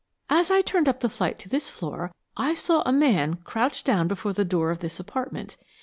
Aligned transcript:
"As 0.31 0.49
I 0.49 0.61
turned 0.61 0.89
up 0.89 1.01
the 1.01 1.09
flight 1.09 1.37
to 1.37 1.47
this 1.47 1.69
floor, 1.69 2.11
I 2.35 2.55
saw 2.55 2.81
a 2.87 2.91
man 2.91 3.35
crouched 3.35 3.85
down 3.85 4.07
before 4.07 4.33
the 4.33 4.43
door 4.43 4.71
of 4.71 4.79
this 4.79 4.99
apartment. 4.99 5.57